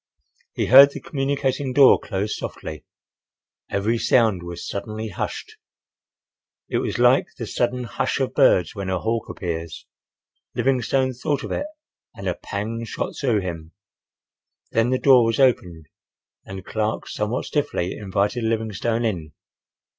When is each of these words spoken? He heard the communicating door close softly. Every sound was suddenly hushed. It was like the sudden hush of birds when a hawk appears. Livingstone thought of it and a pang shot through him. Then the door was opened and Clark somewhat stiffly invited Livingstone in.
He 0.55 0.65
heard 0.65 0.89
the 0.93 0.99
communicating 0.99 1.73
door 1.73 1.99
close 1.99 2.35
softly. 2.35 2.85
Every 3.69 3.99
sound 3.99 4.41
was 4.41 4.67
suddenly 4.67 5.09
hushed. 5.09 5.57
It 6.67 6.79
was 6.79 6.97
like 6.97 7.27
the 7.37 7.45
sudden 7.45 7.83
hush 7.83 8.19
of 8.19 8.33
birds 8.33 8.73
when 8.73 8.89
a 8.89 8.97
hawk 8.97 9.29
appears. 9.29 9.85
Livingstone 10.55 11.13
thought 11.13 11.43
of 11.43 11.51
it 11.51 11.67
and 12.15 12.27
a 12.27 12.33
pang 12.33 12.83
shot 12.83 13.13
through 13.21 13.41
him. 13.41 13.73
Then 14.71 14.89
the 14.89 14.97
door 14.97 15.23
was 15.23 15.39
opened 15.39 15.85
and 16.45 16.65
Clark 16.65 17.07
somewhat 17.07 17.45
stiffly 17.45 17.93
invited 17.95 18.43
Livingstone 18.43 19.05
in. 19.05 19.33